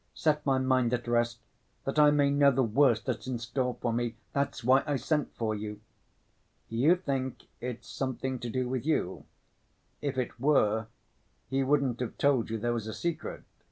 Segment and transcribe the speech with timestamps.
[0.15, 1.37] "Set my mind at rest
[1.83, 4.15] that I may know the worst that's in store for me.
[4.33, 5.79] That's why I sent for you."
[6.69, 9.25] "You think it's something to do with you?
[10.01, 10.87] If it were,
[11.51, 13.43] he wouldn't have told you there was a secret."